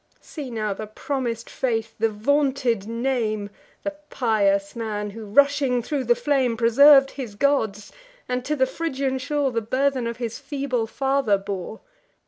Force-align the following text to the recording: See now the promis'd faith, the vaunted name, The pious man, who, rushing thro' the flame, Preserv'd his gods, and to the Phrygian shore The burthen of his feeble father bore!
See 0.19 0.49
now 0.49 0.73
the 0.73 0.87
promis'd 0.87 1.47
faith, 1.47 1.93
the 1.99 2.09
vaunted 2.09 2.87
name, 2.87 3.51
The 3.83 3.93
pious 4.09 4.75
man, 4.75 5.11
who, 5.11 5.25
rushing 5.27 5.83
thro' 5.83 6.01
the 6.01 6.15
flame, 6.15 6.57
Preserv'd 6.57 7.11
his 7.11 7.35
gods, 7.35 7.91
and 8.27 8.43
to 8.43 8.55
the 8.55 8.65
Phrygian 8.65 9.19
shore 9.19 9.51
The 9.51 9.61
burthen 9.61 10.07
of 10.07 10.17
his 10.17 10.39
feeble 10.39 10.87
father 10.87 11.37
bore! 11.37 11.81